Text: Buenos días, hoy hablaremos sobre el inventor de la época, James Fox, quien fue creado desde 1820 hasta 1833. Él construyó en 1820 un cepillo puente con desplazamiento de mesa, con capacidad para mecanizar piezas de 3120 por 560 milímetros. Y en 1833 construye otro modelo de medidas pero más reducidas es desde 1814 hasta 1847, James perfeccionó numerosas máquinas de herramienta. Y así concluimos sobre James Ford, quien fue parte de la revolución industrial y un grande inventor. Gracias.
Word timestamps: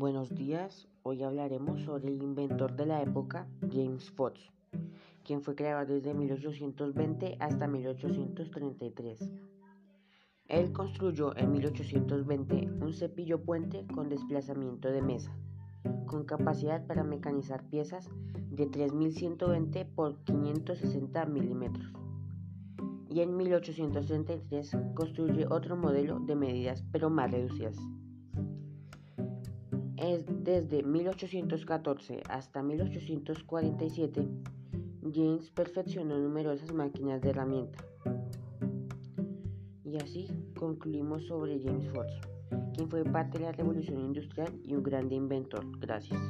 Buenos 0.00 0.34
días, 0.34 0.88
hoy 1.02 1.22
hablaremos 1.22 1.82
sobre 1.82 2.08
el 2.08 2.22
inventor 2.22 2.74
de 2.74 2.86
la 2.86 3.02
época, 3.02 3.46
James 3.70 4.10
Fox, 4.12 4.40
quien 5.26 5.42
fue 5.42 5.54
creado 5.54 5.92
desde 5.92 6.14
1820 6.14 7.36
hasta 7.38 7.68
1833. 7.68 9.30
Él 10.46 10.72
construyó 10.72 11.36
en 11.36 11.52
1820 11.52 12.70
un 12.80 12.94
cepillo 12.94 13.42
puente 13.42 13.86
con 13.94 14.08
desplazamiento 14.08 14.88
de 14.88 15.02
mesa, 15.02 15.36
con 16.06 16.24
capacidad 16.24 16.86
para 16.86 17.04
mecanizar 17.04 17.68
piezas 17.68 18.08
de 18.50 18.68
3120 18.68 19.84
por 19.84 20.16
560 20.24 21.26
milímetros. 21.26 21.92
Y 23.10 23.20
en 23.20 23.36
1833 23.36 24.78
construye 24.94 25.46
otro 25.50 25.76
modelo 25.76 26.20
de 26.20 26.36
medidas 26.36 26.86
pero 26.90 27.10
más 27.10 27.30
reducidas 27.30 27.76
es 30.00 30.24
desde 30.42 30.82
1814 30.82 32.22
hasta 32.28 32.62
1847, 32.62 34.26
James 35.12 35.50
perfeccionó 35.50 36.18
numerosas 36.18 36.72
máquinas 36.72 37.20
de 37.20 37.30
herramienta. 37.30 37.84
Y 39.84 39.96
así 39.96 40.28
concluimos 40.58 41.26
sobre 41.26 41.60
James 41.62 41.88
Ford, 41.92 42.08
quien 42.74 42.88
fue 42.88 43.04
parte 43.04 43.38
de 43.38 43.44
la 43.44 43.52
revolución 43.52 44.00
industrial 44.00 44.52
y 44.64 44.74
un 44.74 44.82
grande 44.82 45.16
inventor. 45.16 45.64
Gracias. 45.78 46.20